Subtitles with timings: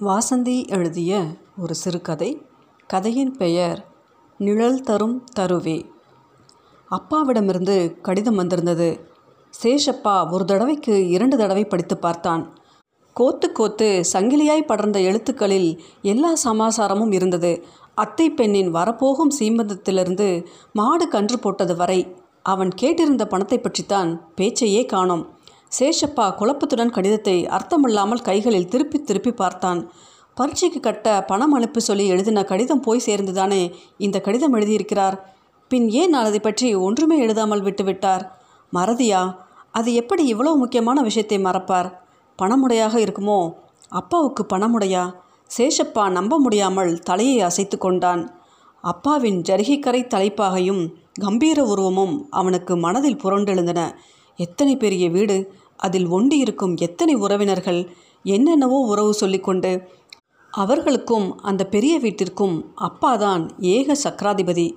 [0.00, 1.22] வாசந்தி எழுதிய
[1.56, 2.28] ஒரு சிறுகதை.
[2.86, 3.80] கதையின் பெயர்
[4.38, 5.90] நிழல் தரும் தருவே
[6.90, 8.88] அப்பாவிடமிருந்து கடிதம் வந்திருந்தது.
[9.54, 12.44] சேஷப்பா ஒரு தடவைக்கு இரண்டு தடவை படித்து பார்த்தான்.
[13.16, 15.70] கோத்து கோத்து சங்கிலியாய் படர்ந்த எழுத்துக்களில்
[16.02, 17.52] எல்லா சமாசாரமும் இருந்தது.
[17.94, 22.00] அத்தை பெண்ணின் வரப்போகும் சீமந்தத்திலிருந்து மாடு கன்று போட்டது வரை
[22.42, 25.26] அவன் கேட்டிருந்த பணத்தை பற்றித்தான் பேச்சையே காணோம்.
[25.78, 29.80] சேஷப்பா குழப்பத்துடன் கடிதத்தை அர்த்தமில்லாமல் கைகளில் திருப்பி திருப்பி பார்த்தான்.
[30.36, 33.62] பரீட்சைக்கு கட்ட பணம் அனுப்பி சொல்லி எழுதின கடிதம் போய் சேர்ந்துதானே
[33.96, 35.16] இந்த கடிதம் எழுதியிருக்கிறார்?
[35.68, 38.24] பின் ஏன் நான் அதை பற்றி ஒன்றுமே எழுதாமல் விட்டுவிட்டார்
[38.72, 39.22] மறதியா?
[39.70, 41.88] அது எப்படி இவ்வளோ முக்கியமான விஷயத்தை மறப்பார்?
[42.38, 43.40] பணமுடையாக இருக்குமோ?
[43.88, 45.04] அப்பாவுக்கு பணமுடையா?
[45.50, 48.22] சேஷப்பா நம்ப முடியாமல் தலையை அசைத்து கொண்டான்.
[48.84, 50.82] அப்பாவின் ஜரிகைக்கரை தலைப்பாகையும்
[51.20, 53.80] கம்பீர உருவமும் அவனுக்கு மனதில் புரண்டெழுந்தன.
[54.38, 55.36] எத்தனை பெரிய வீடு?
[55.86, 57.80] அதில் ஒண்டி இருக்கும் எத்தனை உறவினர்கள்
[58.24, 59.72] என்னென்னவோ உறவு சொல்லிக்கொண்டு
[60.52, 62.56] அவர்களுக்கும் அந்த பெரிய வீட்டிற்கும்
[62.88, 63.42] அப்பாதான்
[63.74, 64.68] ஏக சக்கராதிபதி.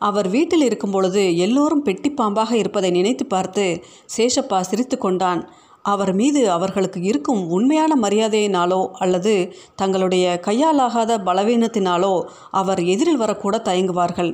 [0.00, 3.64] அவர் வீட்டில் இருக்கும் பொழுது எல்லோரும் பெட்டி பாம்பாக இருப்பதை நினைத்து பார்த்து
[4.16, 5.40] சேஷப்பா சிரித்து கொண்டான்.
[5.84, 9.34] அவர் மீது அவர்களுக்கு இருக்கும் உண்மையான மரியாதையினாலோ அல்லது
[9.76, 12.14] தங்களுடைய கையாலாகாத பலவீனத்தினாலோ
[12.60, 14.32] அவர் எதிரில் வரக்கூட தயங்குவார்கள்.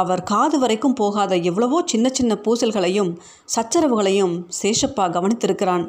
[0.00, 3.10] அவர் காது வரைக்கும் போகாத எவ்வளவோ சின்ன சின்ன பூசல்களையும்
[3.54, 5.84] சச்சரவுகளையும் சேஷப்பா கவனித்திருக்கிறான்.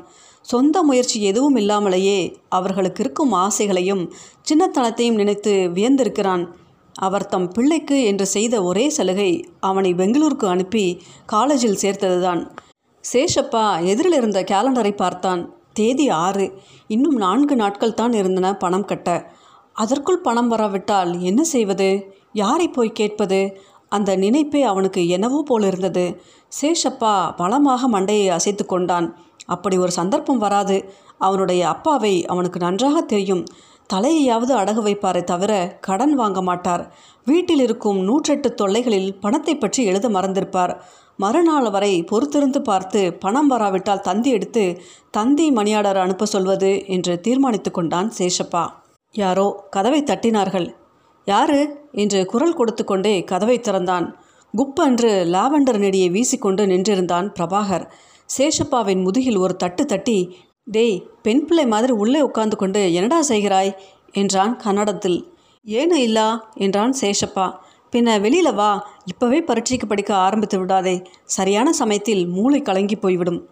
[0.45, 4.03] சொந்த முயற்சி எதுவும் இல்லாமலேயே அவர்களுக்கு இருக்கும் ஆசைகளையும்
[4.49, 6.43] சின்னத்தனத்தையும் நினைத்து வியந்திருக்கிறான்.
[6.95, 10.85] அவர் தம் பிள்ளைக்கு என்று செய்த ஒரே சலுகை அவனை பெங்களூருக்கு அனுப்பி
[11.25, 12.41] காலேஜில் சேர்த்ததுதான்.
[13.03, 15.41] சேஷப்பா எதிரில் இருந்த கேலண்டரை பார்த்தான்.
[15.73, 16.45] தேதி ஆறு.
[16.87, 19.09] இன்னும் நான்கு நாட்கள் தான் இருந்தன பணம் கட்ட.
[19.75, 21.87] அதற்குள் பணம் வராவிட்டால் என்ன செய்வது?
[22.41, 23.39] யாரை போய் கேட்பது?
[23.95, 26.05] அந்த நினைப்பே அவனுக்கு என்னவோ போலிருந்தது.
[26.51, 29.07] சேஷப்பா பலமாக மண்டையை அசைத்து கொண்டான்.
[29.45, 30.77] அப்படி ஒரு சந்தர்ப்பம் வராது.
[31.17, 33.43] அவனுடைய அப்பாவை அவனுக்கு நன்றாக தெரியும்.
[33.89, 35.53] தலையையாவது அடகு வைப்பாரே தவிர
[35.87, 36.83] கடன் வாங்க மாட்டார்.
[37.27, 40.73] வீட்டில் இருக்கும் நூற்றெட்டு தொல்லைகளில் பணத்தை பற்றி எழுத மறந்திருப்பார்.
[41.23, 44.63] மறுநாள் வரை பொறுத்திருந்து பார்த்து பணம் வராவிட்டால் தந்தி எடுத்து
[45.17, 48.63] தந்தி மணியாளர் அனுப்ப சொல்வது என்று தீர்மானித்து கொண்டான் சேஷப்பா.
[49.15, 50.67] யாரோ கதவை தட்டினார்கள்.
[51.25, 51.87] யாரு?
[51.91, 54.17] என்று குரல் கொடுத்து கொண்டே கதவை திறந்தான்.
[54.57, 57.89] குப்பென்று லாவெண்டர் நெடியை வீசிக்கொண்டு நின்றிருந்தான் பிரபாகர்.
[58.37, 60.35] சேஷப்பாவின் முதுகில் ஒரு தட்டு தட்டி
[60.65, 63.73] டேய் பெண் பிள்ளை மாதிரி உள்ளே உட்கார்ந்து கொண்டு என்னடா செய்கிறாய்?
[64.11, 65.33] என்றான் கன்னடத்தில்.
[65.67, 67.53] ஏனு இல்லா என்றான் சேஷப்பா.
[67.91, 71.01] பின்ன வெளியில வா இப்போவே பரீட்சைக்கு படிக்க ஆரம்பித்து விடாதே.
[71.25, 73.49] சரியான சமயத்தில் மூளை கலங்கி போய்விடும்.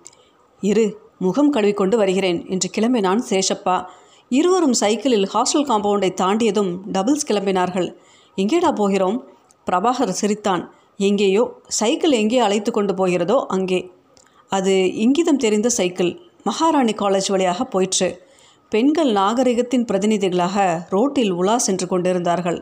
[0.62, 3.86] இரு முகம் கழுவிக்கொண்டு வருகிறேன் என்று கிளம்பினான் சேஷப்பா.
[4.32, 7.88] இருவரும் சைக்கிளில் ஹாஸ்டல் காம்பவுண்டை தாண்டியதும் டபுள்ஸ் கிளம்பினார்கள்.
[8.38, 9.18] எங்கேடா போகிறோம்?
[9.68, 10.74] பிரபாகர் சிரித்தான்.
[10.98, 11.44] எங்கேயோ?
[11.68, 13.92] சைக்கிள் எங்கே அழைத்து கொண்டு போகிறதோ அங்கே.
[14.48, 14.74] அது
[15.06, 16.12] இங்கிதம் தெரிந்த சைக்கிள்.
[16.44, 18.10] மகாராணி காலேஜ் வழியாக போயிற்று.
[18.70, 22.60] பெண்கள் நாகரிகத்தின் பிரதிநிதிகளாக ரோட்டில் உலா சென்று கொண்டிருந்தார்கள்.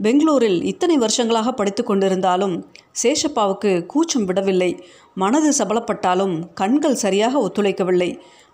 [0.00, 2.54] பெங்களூரில் இத்தனை வருஷங்களாக படித்து கொண்டிருந்தாலும்
[3.02, 4.70] சேஷப்பாவுக்கு கூச்சம் விடவில்லை.
[5.14, 8.10] மனது சபலப்பட்டாலும் கண்கள் சரியாக ஒத்துழைக்கவில்லை.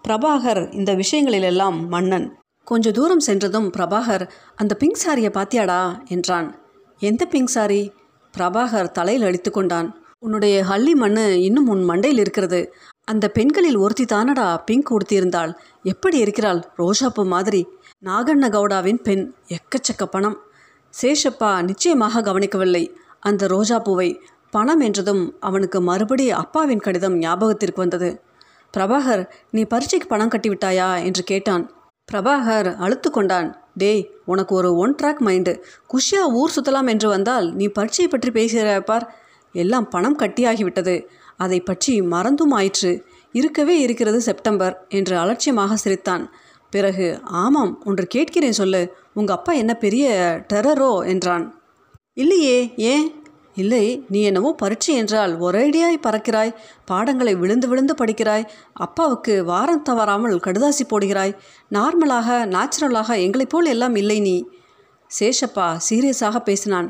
[0.09, 2.27] பிரபாகர் இந்த விஷயங்களிலெல்லாம் மன்னன்.
[2.67, 6.07] கொஞ்ச தூரம் சென்றதும் பிரபாகர் அந்த பிங்க் சாரியை பாத்தியாடா?
[6.09, 6.61] என்றான்.
[6.99, 7.93] எந்த பிங்க் சாரி
[8.39, 10.05] பிரபாகர் தலையில் அடித்து கொண்டான்.
[10.19, 12.75] உன்னுடைய ஹள்ளி மண்ணு இன்னும் உன் மண்டையில் இருக்கிறது.
[13.05, 15.55] அந்த பெண்களில் ஒருத்தி தானடா பிங்க் உடுத்தியிருந்தாள்.
[15.83, 16.63] எப்படி இருக்கிறாள்?
[16.79, 17.69] ரோஷாப்பூ மாதிரி.
[18.05, 19.35] நாகண்ண கவுடாவின் பெண்.
[19.49, 20.41] எக்கச்சக்க பணம்.
[21.03, 24.21] சேஷப்பா நிச்சயமாக கவனிக்கவில்லை அந்த ரோஜா பூவை.
[24.51, 28.21] பணம் என்றதும் அவனுக்கு மறுபடி அப்பாவின் கடிதம் ஞாபகத்திற்கு வந்தது.
[28.77, 31.05] பிரபாகர் நீ பரீட்சைக்கு பணம் கட்டிவிட்டாயா?
[31.05, 31.76] என்று கேட்டான்.
[32.13, 33.49] பிரபாகர் அழுத்து கொண்டான்.
[33.75, 35.53] டேய் உனக்கு ஒரு ஒன் ட்ராக் மைண்டு
[35.93, 39.07] குஷியா ஊர் சுற்றலாம் என்று வந்தால் நீ பரீட்சையை பற்றி பேசுகிற பார்.
[39.53, 40.95] எல்லாம் பணம் கட்டியாகிவிட்டது
[41.37, 42.93] அதை பற்றி மறந்தும் ஆயிற்று.
[43.33, 46.25] இருக்கவே இருக்கிறது செப்டம்பர் என்று அலட்சியமாக சிரித்தான்.
[46.71, 48.83] பிறகு ஆமாம் ஒன்று கேட்கிறேன் சொல்லு.
[49.15, 50.07] உங்கள் அப்பா என்ன பெரிய
[50.53, 51.45] டெரரோ என்றான்.
[52.15, 53.07] இல்லையே ஏன்?
[53.63, 56.57] இல்லை நீ என்னவோ பரீட்சை என்றால் ஒரேடியாய் பறக்கிறாய்
[56.91, 58.45] பாடங்களை விழுந்து விழுந்து படிக்கிறாய்
[58.85, 61.33] அப்பாவுக்கு வாரம் தவறாமல் கடுதாசி போடுகிறாய்
[61.71, 64.37] நார்மலாக நேச்சுரலாக எங்களைப் போல் எல்லாம் இல்லை நீ.
[65.11, 66.89] சேஷப்பா சீரியஸாக பேசினான்.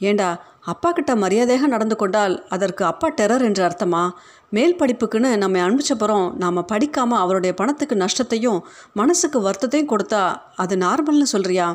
[0.00, 0.30] ஏண்டா
[0.72, 4.02] அப்பா கிட்ட மரியாதையாக நடந்து கொண்டால் அதற்கு அப்பா டெரர் என்று அர்த்தமா?
[4.48, 8.60] மேல் படிப்புக்குன்னு நம்ம அனுப்பிச்சப்புறம் நாம் படிக்காமல் அவருடைய பணத்துக்கு நஷ்டத்தையும்
[8.92, 10.22] மனசுக்கு வருத்தத்தையும் கொடுத்தா
[10.62, 11.68] அது நார்மல்னு சொல்கிறியா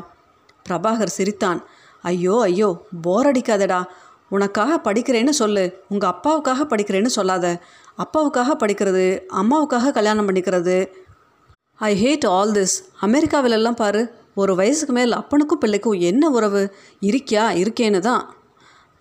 [0.65, 1.59] பிரபாகர் சிரித்தான்.
[2.03, 2.69] ஐயோ ஐயோ
[3.01, 3.79] போர் அடிக்காதடா.
[4.29, 5.63] உனக்காக படிக்கிறேன்னு சொல்லு.
[5.89, 7.61] உங்கள் அப்பாவுக்காக படிக்கிறேன்னு சொல்லாத.
[7.97, 9.05] அப்பாவுக்காக படிக்கிறது
[9.41, 10.77] அம்மாவுக்காக கல்யாணம் பண்ணிக்கிறது.
[11.75, 14.01] ஐ ஹேட் ஆல் திஸ் அமெரிக்காவிலெல்லாம் பாரு
[14.35, 16.73] ஒரு வயசுக்கு மேல் அப்பனுக்கும் பிள்ளைக்கும் என்ன உறவு?
[17.01, 18.23] இருக்கியா இருக்கேன்னு தான்.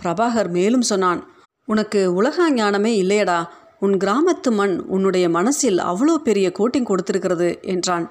[0.02, 1.20] பிரபாகர் மேலும் சொன்னான்
[1.64, 3.38] உனக்கு உலக ஞானமே இல்லையடா.
[3.80, 8.06] உன் கிராமத்து மண் உன்னுடைய மனசில் அவ்வளோ பெரிய கோட்டிங் கொடுத்திருக்கிறது என்றான்.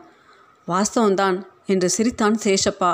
[0.68, 2.92] வாஸ்தவம்தான் என்று சிரித்தான் சேஷப்பா.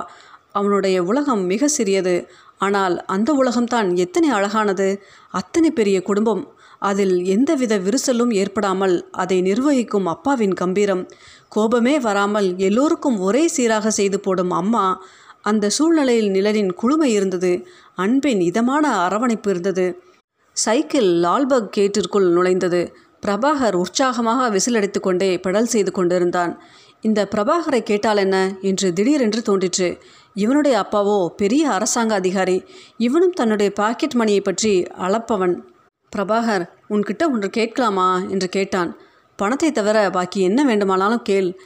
[0.52, 2.16] அவனுடைய உலகம் மிக சிறியது.
[2.63, 4.88] ஆனால் அந்த உலகம்தான் எத்தனை அழகானது.
[5.31, 6.44] அத்தனை பெரிய குடும்பம்.
[6.80, 11.04] அதில் எந்தவித விரிசலும் ஏற்படாமல் அதை நிர்வகிக்கும் அப்பாவின் கம்பீரம்.
[11.50, 14.86] கோபமே வராமல் எல்லோருக்கும் ஒரே சீராக செய்து போடும் அம்மா
[15.42, 17.51] அந்த சூழ்நிலையில் நிழலின் குழுமை இருந்தது.
[17.95, 19.86] அன்பின் இதமான அரவணைப்பு இருந்தது.
[20.54, 22.81] சைக்கிள் லால்பக் கேட்டிற்குள் நுழைந்தது.
[23.25, 26.54] பிரபாகர் உற்சாகமாக விசிலடித்து கொண்டே பெடல் செய்து கொண்டிருந்தான்.
[27.01, 28.38] இந்த பிரபாகரை கேட்டால் என்ன?
[28.62, 29.89] என்று திடீரென்று தோன்றிற்று.
[30.34, 32.64] இவனுடைய அப்பாவோ பெரிய அரசாங்க அதிகாரி.
[32.98, 35.56] இவனும் தன்னுடைய பாக்கெட் மணியை பற்றி அளப்பவன்.
[36.16, 38.22] பிரபாகர் உன்கிட்ட ஒன்று கேட்கலாமா?
[38.30, 38.98] என்று கேட்டான்.
[39.36, 41.60] பணத்தை தவிர பாக்கி என்ன வேண்டுமானாலும் கேள்.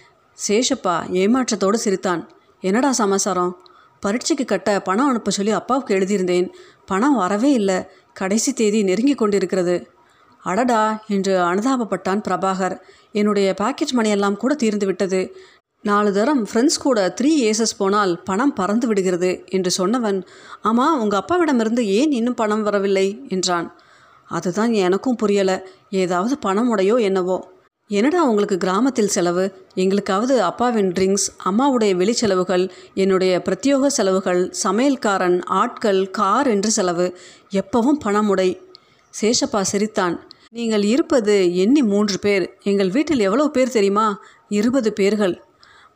[0.47, 2.29] சேஷப்பா ஏமாற்றத்தோடு சிரித்தான்.
[2.59, 3.57] என்னடா சமாசாரம்?
[3.99, 6.53] பரீட்சைக்கு கட்ட பணம் அனுப்ப சொல்லி அப்பாவுக்கு எழுதியிருந்தேன்.
[6.85, 7.83] பணம் வரவே இல்லை.
[8.13, 9.91] கடைசி தேதி நெருங்கி கொண்டிருக்கிறது.
[10.43, 12.79] அடடா என்று அனுதாபப்பட்டான் பிரபாகர்.
[13.11, 15.37] என்னுடைய பாக்கெட் மணியெல்லாம் கூட தீர்ந்து விட்டது
[15.87, 20.19] நாலு தரம் ஃப்ரெண்ட்ஸ் கூட த்ரீ ஏசஸ் போனால் பணம் பறந்து விடுகிறது என்று சொன்னவன்
[20.61, 23.07] ஆமாம் உங்கள் அப்பாவிடமிருந்து ஏன் இன்னும் பணம் வரவில்லை?
[23.29, 23.67] என்றான்.
[24.27, 25.57] அதுதான் எனக்கும் புரியலை.
[25.89, 27.37] ஏதாவது பணம் உடையோ என்னவோ.
[27.87, 29.45] என்னடா உங்களுக்கு கிராமத்தில் செலவு?
[29.75, 37.07] எங்களுக்காவது அப்பாவின் ட்ரிங்க்ஸ் அம்மாவுடைய வெளிச்செலவுகள் என்னுடைய பிரத்யோக செலவுகள் சமையல்காரன் ஆட்கள் கார் என்று செலவு.
[37.51, 38.49] எப்பவும் பணமுடை.
[39.21, 40.17] சேஷப்பா சிரித்தான்.
[40.49, 42.45] நீங்கள் இருப்பது எண்ணி மூன்று பேர்.
[42.63, 44.07] எங்கள் வீட்டில் எவ்வளவு பேர் தெரியுமா?
[44.49, 45.35] இருபது பேர்கள்.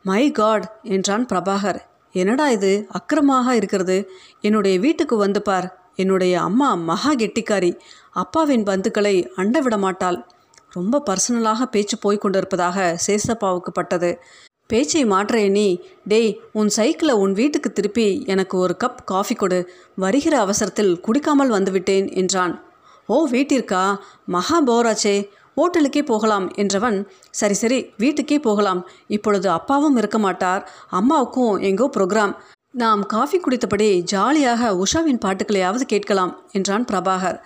[0.02, 1.80] மை காட் என்றான் பிரபாகர்.
[2.12, 2.86] என்னடா இது?
[2.88, 4.10] அக்கிரமாக இருக்கிறது.
[4.40, 5.90] என்னுடைய வீட்டுக்கு வந்து பார்.
[5.94, 7.78] என்னுடைய அம்மா மகா கெட்டிக்காரி.
[8.10, 10.26] அப்பாவின் பந்துக்களை அண்ட விட மாட்டாள்.
[10.70, 14.18] ரொம்ப பர்சனலாக பேச்சு போய் கொண்டிருப்பதாக சேசப்பாவுக்கு பட்டது.
[14.66, 19.70] பேச்சை மாற்ற எண்ணி டேய் உன் சைக்கிளை உன் வீட்டுக்கு திருப்பி எனக்கு ஒரு கப் காஃபி கொடு.
[19.96, 22.62] வருகிற அவசரத்தில் குடிக்காமல் வந்துவிட்டேன் என்றான்.
[23.06, 23.98] ஓ வீட்டிற்கா?
[24.26, 25.28] மகா போராச்சே.
[25.56, 26.98] ஓட்டலுக்கே போகலாம் என்றவன்
[27.30, 28.80] சரி சரி வீட்டுக்கே போகலாம்.
[29.06, 30.62] இப்பொழுது அப்பாவும் இருக்க மாட்டார்.
[30.90, 32.34] அம்மாவுக்கும் எங்கோ ப்ரோக்ராம்
[32.74, 37.38] நாம் காஃபி குடித்தபடி ஜாலியாக உஷாவின் பாட்டுக்களையாவது கேட்கலாம் என்றான் பிரபாகர்.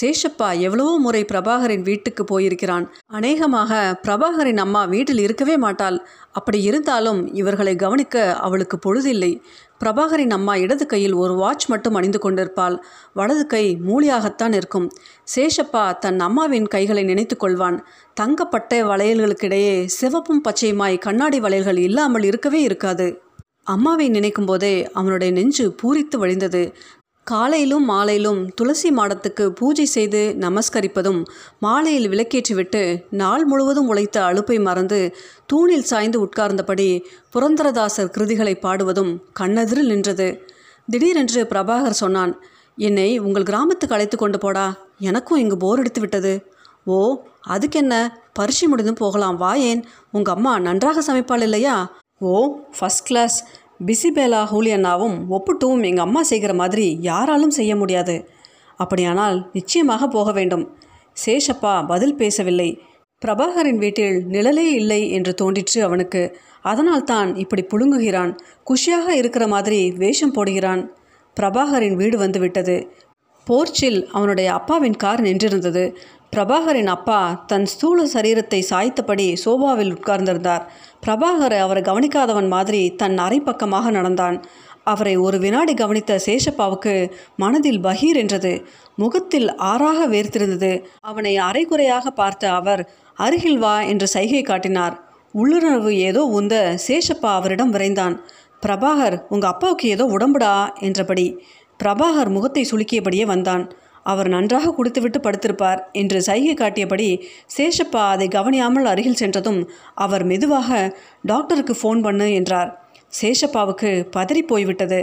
[0.00, 2.90] சேஷப்பா எவ்வளவோ முறை பிரபாகரின் வீட்டுக்கு போயிருக்கிறான்.
[3.06, 5.98] அநேகமாக பிரபாகரின் அம்மா வீட்டில் இருக்கவே மாட்டாள்.
[6.32, 9.42] அப்படி இருந்தாலும் இவர்களை கவனிக்க அவளுக்கு பொழுதில்லை.
[9.80, 12.76] பிரபாகரின் அம்மா இடது கையில் ஒரு வாட்ச் மட்டும் அணிந்து கொண்டிருப்பாள்.
[13.12, 14.88] வலது கை மூலியாகத்தான் இருக்கும்.
[15.36, 17.78] சேஷப்பா தன் அம்மாவின் கைகளை நினைத்து கொள்வான்.
[18.14, 23.08] தங்கப்பட்ட வளையல்களுக்கிடையே சிவப்பும் பச்சையுமாய் கண்ணாடி வளையல்கள் இல்லாமல் இருக்கவே இருக்காது.
[23.64, 26.74] அம்மாவை நினைக்கும் போதே அவனுடைய நெஞ்சு பூரித்து வழிந்தது.
[27.26, 31.18] காலையிலும் மாலையிலும் துளசி மாடத்துக்கு பூஜை செய்து நமஸ்கரிப்பதும்
[31.58, 35.00] மாலையில் விளக்கேற்றிவிட்டு நாள் முழுவதும் உழைத்த அலுப்பை மறந்து
[35.46, 36.88] தூணில் சாய்ந்து உட்கார்ந்தபடி
[37.34, 40.28] புரந்தரதாசர் கிருதிகளை பாடுவதும் கண்ணெதிரில் நின்றது.
[40.88, 42.34] திடீரென்று பிரபாகர் சொன்னான்
[42.78, 44.66] என்னை உங்கள் கிராமத்துக்கு அழைத்து கொண்டு போடா
[44.98, 46.34] எனக்கும் இங்கு போர் எடுத்து விட்டது.
[46.84, 46.98] ஓ
[47.48, 47.94] அதுக்கென்ன?
[48.32, 51.76] பரிசு முடிந்தும் போகலாம் வா ஏன் உங்கள் அம்மா நன்றாக சமைப்பாள் இல்லையா?
[52.20, 52.34] ஓ
[52.76, 53.38] ஃபஸ்ட் கிளாஸ்
[53.84, 58.28] பிசிபேலா ஹூலியன்னாவும் ஒப்புட்டும் எங்கள் அம்மா செய்கிற மாதிரி யாராலும் செய்ய முடியாது.
[58.76, 60.76] அப்படியானால் நிச்சயமாக போக வேண்டும்.
[61.26, 62.80] சேஷப்பா பதில் பேசவில்லை.
[63.24, 66.36] பிரபாகரின் வீட்டில் நிழலே இல்லை என்று தோன்றிற்று அவனுக்கு.
[66.62, 68.38] அதனால் தான் இப்படி புழுங்குகிறான்.
[68.64, 70.90] குஷியாக இருக்கிற மாதிரி வேஷம் போடுகிறான்.
[71.40, 72.92] பிரபாகரின் வீடு வந்துவிட்டது
[73.46, 75.84] போர்ச்சில் அவனுடைய அப்பாவின் கார் நின்றிருந்தது.
[76.30, 80.64] பிரபாகரின் அப்பா தன் ஸ்தூல சரீரத்தை சாய்த்தபடி சோபாவில் உட்கார்ந்திருந்தார்.
[81.06, 84.38] பிரபாகர் அவரை கவனிக்காதவன் மாதிரி தன் அரை பக்கமாக நடந்தான்.
[84.84, 86.94] அவரை ஒரு வினாடி கவனித்த சேஷப்பாவுக்கு
[87.36, 88.52] மனதில் பகீர் என்றது.
[88.96, 90.72] முகத்தில் ஆறாக வேர்த்திருந்தது.
[91.00, 92.82] அவனை அரைகுறையாக பார்த்த அவர்
[93.18, 94.96] அருகில் வா என்று சைகை காட்டினார்.
[95.34, 96.56] உள்ளுணர்வு ஏதோ உந்த
[96.86, 98.16] சேஷப்பா அவரிடம் விரைந்தான்.
[98.62, 101.26] பிரபாகர் உங்கள் அப்பாவுக்கு ஏதோ உடம்புடா என்றபடி
[101.80, 103.64] பிரபாகர் முகத்தை சுளுக்கியபடியே வந்தான்.
[104.02, 107.08] அவர் நன்றாக குடித்துவிட்டு படுத்திருப்பார் என்று சைகை காட்டியபடி
[107.56, 109.60] சேஷப்பா அதை கவனியாமல் அருகில் சென்றதும்
[109.94, 110.70] அவர் மெதுவாக
[111.22, 112.70] டாக்டருக்கு ஃபோன் பண்ணு என்றார்.
[113.20, 115.00] சேஷப்பாவுக்கு பதறி போய்விட்டது.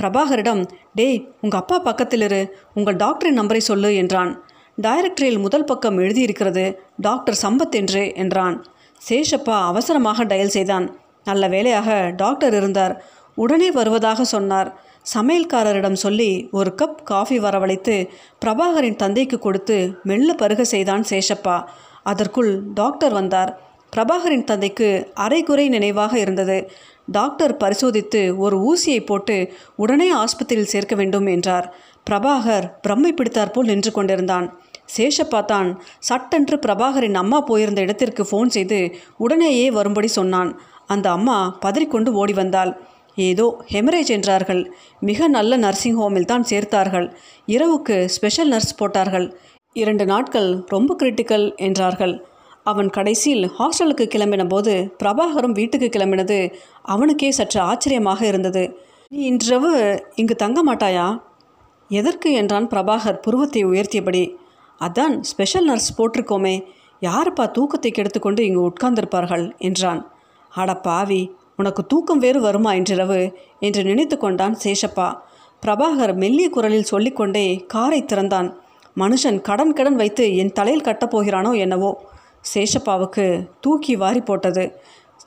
[0.00, 0.62] பிரபாகரிடம்
[0.94, 2.40] டேய் உங்கள் அப்பா பக்கத்தில் இரு
[2.74, 4.32] உங்கள் டாக்டரின் நம்பரை சொல்லு என்றான்.
[4.82, 6.64] டைரக்டரில் முதல் பக்கம் எழுதியிருக்கிறது
[6.96, 8.56] டாக்டர் சம்பத் என்று என்றான்.
[9.08, 10.86] சேஷப்பா அவசரமாக டயல் செய்தான்.
[11.24, 12.94] நல்ல வேலையாக டாக்டர் இருந்தார்.
[13.34, 14.68] உடனே வருவதாக சொன்னார்.
[15.14, 18.08] சமையல்காரரிடம் சொல்லி ஒரு கப் காஃபி வரவழைத்து
[18.44, 21.64] பிரபாகரின் தந்தைக்கு கொடுத்து மெல்ல பருக செய்தான் சேஷப்பா.
[22.02, 23.60] அதற்குள் டாக்டர் வந்தார்.
[23.96, 26.70] பிரபாகரின் தந்தைக்கு அரைகுறை நினைவாக இருந்தது.
[27.06, 31.74] டாக்டர் பரிசோதித்து ஒரு ஊசியை போட்டு உடனே ஆஸ்பத்திரியில் சேர்க்க வேண்டும் என்றார்.
[32.10, 34.58] பிரபாகர் பிரம்மை பிடித்தாற்போல் நின்று கொண்டிருந்தான்.
[34.96, 40.60] சேஷப்பா தான் சட்டென்று பிரபாகரின் அம்மா போயிருந்த இடத்திற்கு ஃபோன் செய்து உடனேயே வரும்படி சொன்னான்.
[40.86, 42.72] அந்த அம்மா பதறிக்கொண்டு ஓடி வந்தாள்.
[43.16, 44.62] ஏதோ ஹெமரேஜ் என்றார்கள்.
[45.00, 47.06] மிக நல்ல நர்சிங் ஹோமில் தான் சேர்த்தார்கள்.
[47.46, 49.26] இரவுக்கு ஸ்பெஷல் நர்ஸ் போட்டார்கள்.
[49.72, 52.14] இரண்டு நாட்கள் ரொம்ப கிரிட்டிக்கல் என்றார்கள்.
[52.62, 56.38] அவன் கடைசியில் ஹாஸ்டலுக்கு கிளம்பின போது பிரபாகரும் வீட்டுக்கு கிளம்பினது
[56.82, 58.64] அவனுக்கே சற்று ஆச்சரியமாக இருந்தது.
[59.08, 59.70] நீ இன்றவு
[60.14, 61.06] இங்கு தங்க மாட்டாயா?
[61.88, 62.32] எதற்கு?
[62.32, 64.24] என்றான் பிரபாகர் புருவத்தை உயர்த்தியபடி.
[64.80, 66.64] அதான் ஸ்பெஷல் நர்ஸ் போட்டிருக்கோமே.
[67.02, 69.56] யாருப்பா தூக்கத்தை கெடுத்துக்கொண்டு இங்கு உட்கார்ந்திருப்பார்கள்?
[69.58, 70.10] என்றான்.
[70.52, 71.22] அட பாவி
[71.56, 73.38] உனக்கு தூக்கம் வேறு வருமா இன்றிரவு?
[73.60, 75.14] என்று நினைத்து கொண்டான் சேஷப்பா.
[75.66, 78.58] பிரபாகர் மெல்லிய குரலில் சொல்லிக்கொண்டே காரை திறந்தான்.
[78.96, 82.00] மனுஷன் கடன் கடன் வைத்து என் தலையில் கட்டப் போகிறானோ என்னவோ?
[82.54, 84.80] சேஷப்பாவுக்கு தூக்கி வாரி போட்டது.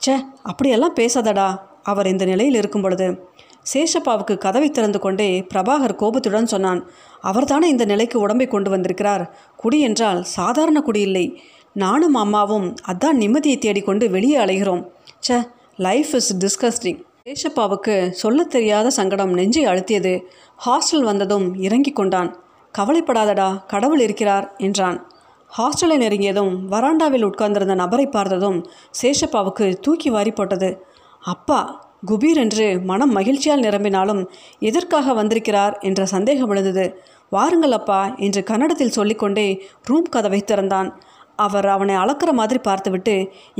[0.06, 3.28] ச்சே அப்படியெல்லாம் பேசாதடா அவர் இந்த நிலையில் இருக்கும் பொழுது
[3.72, 9.36] சேஷப்பாவுக்கு கதவை திறந்து கொண்டே பிரபாகர் கோபத்துடன் சொன்னான் அவர்தானே இந்த நிலைக்கு உடம்பை கொண்டு வந்திருக்கிறார்?
[9.56, 11.42] குடி என்றால் சாதாரண குடி இல்லை.
[11.72, 14.88] நானும் அம்மாவும் அதான் நிம்மதியை தேடிக்கொண்டு வெளியே அலைகிறோம்.
[15.28, 15.38] ச்சே
[15.80, 20.22] லைஃப் இஸ் டிஸ்கஸ்டிங் ஏஷப்பாவுக்கு சொல்லத் தெரியாத சங்கடம் நெஞ்சை அழுத்தியது.
[20.66, 22.38] ஹாஸ்டல் வந்ததும் இறங்கி கொண்டான்.
[22.78, 25.12] கவலைப்படாதடா கடவுள் இருக்கிறார் என்றான்.
[25.58, 28.66] ஹாஸ்டலை நெருங்கியதும் வராண்டாவில் உட்கார்ந்திருந்த நபரை பார்த்ததும்
[29.02, 30.84] சேஷப்பாவுக்கு தூக்கி வாரி போட்டது.
[31.20, 37.02] அப்பா குபீர் என்று மனம் மகிழ்ச்சியால் நிரம்பினாலும் எதற்காக வந்திருக்கிறார் என்ற சந்தேகம் எழுந்தது.
[37.30, 41.02] வாருங்கள் அப்பா என்று கன்னடத்தில் சொல்லிக்கொண்டே ரூம் கதவை திறந்தான்.
[41.46, 43.14] அவர் அவனை அளக்கிற மாதிரி பார்த்துவிட்டு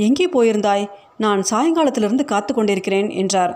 [0.07, 0.85] எங்கே போயிருந்தாய்?
[1.17, 3.53] நான் சாயங்காலத்திலிருந்து காத்து கொண்டிருக்கிறேன் என்றார்.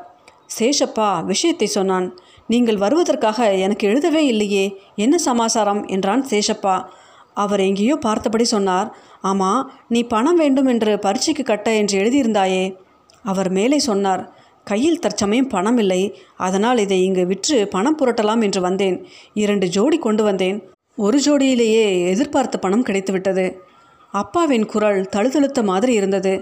[0.58, 2.08] சேஷப்பா விஷயத்தை சொன்னான்.
[2.48, 4.66] நீங்கள் வருவதற்காக எனக்கு எழுதவே இல்லையே.
[4.96, 5.82] என்ன சமாசாரம்?
[5.88, 6.76] என்றான் சேஷப்பா.
[7.34, 8.90] அவர் எங்கேயோ பார்த்தபடி சொன்னார்.
[9.22, 12.66] ஆமாம் நீ பணம் வேண்டும் என்று பரீட்சைக்கு கட்ட என்று எழுதியிருந்தாயே.
[13.26, 14.24] அவர் மேலே சொன்னார்.
[14.68, 16.02] கையில் தற்சமயம் பணம் இல்லை.
[16.38, 18.98] அதனால் இதை இங்கு விற்று பணம் புரட்டலாம் என்று வந்தேன்.
[19.44, 20.58] இரண்டு ஜோடி கொண்டு வந்தேன்.
[20.98, 23.46] ஒரு ஜோடியிலேயே எதிர்பார்த்த பணம் கிடைத்துவிட்டது.
[24.16, 26.34] அப்பாவின் குரல் தழுதழுத்த மாதிரி இருந்தது.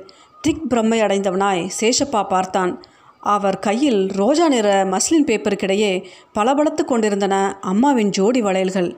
[0.42, 2.74] திக் பிரம்மை அடைந்தவனாய் சேஷப்பா பார்த்தான்.
[3.24, 5.92] அவர் கையில் ரோஜா நிற மஸ்லின் பேப்பருக்கிடையே
[6.34, 8.89] பளபளத்து கொண்டிருந்தன அம்மாவின் ஜோடி வளையல்கள்.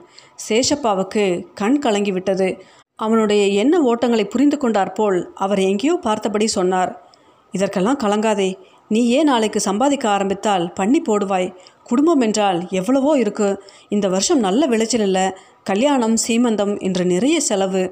[0.48, 2.48] சேஷப்பாவுக்கு கண் கலங்கிவிட்டது.
[2.98, 6.92] அவனுடைய எண்ண ஓட்டங்களை புரிந்து கொண்டார் போல் அவர் எங்கேயோ பார்த்தபடி சொன்னார்.
[7.52, 8.50] இதற்கெல்லாம் கலங்காதே.
[8.88, 11.48] நீ ஏன் நாளைக்கு சம்பாதிக்க ஆரம்பித்தால் பண்ணி போடுவாய்.
[11.82, 13.48] குடும்பம் என்றால் எவ்வளவோ இருக்கு.
[13.88, 15.26] இந்த வருஷம் நல்ல விளைச்சல் இல்லை.
[15.62, 17.84] கல்யாணம் சீமந்தம் என்று நிறைய செலவு.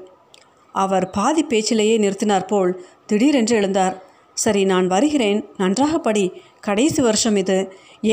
[0.83, 2.73] அவர் பாதி பேச்சிலேயே நிறுத்தினார் போல்
[3.07, 3.97] திடீரென்று எழுந்தார்.
[4.37, 5.41] சரி நான் வருகிறேன்.
[5.57, 6.25] நன்றாக படி
[6.61, 7.59] கடைசி வருஷம் இது.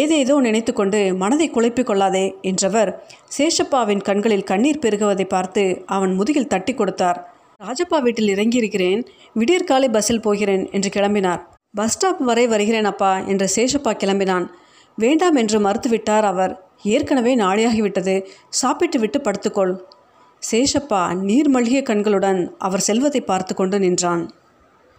[0.01, 2.89] ஏதேதோ நினைத்து கொண்டு மனதை குழப்பிக் கொள்ளாதே என்றவர்
[3.37, 7.19] சேஷப்பாவின் கண்களில் கண்ணீர் பெருகுவதை பார்த்து அவன் முதுகில் தட்டி கொடுத்தார்.
[7.59, 9.01] ராஜப்பா வீட்டில் இறங்கியிருக்கிறேன்.
[9.33, 11.41] விடியற்காலை பஸ்ஸில் போகிறேன் என்று கிளம்பினார்.
[11.75, 14.45] பஸ் ஸ்டாப் வரை வருகிறேன் அப்பா என்று சேஷப்பா கிளம்பினான்.
[14.97, 16.53] வேண்டாம் என்று மறுத்துவிட்டார் அவர்.
[16.93, 18.15] ஏற்கனவே நாளையாகிவிட்டது.
[18.49, 19.73] சாப்பிட்டு விட்டு படுத்துக்கொள்.
[20.49, 24.23] சேஷப்பா நீர் மல்கிய கண்களுடன் அவர் செல்வதை பார்த்து கொண்டு நின்றான்.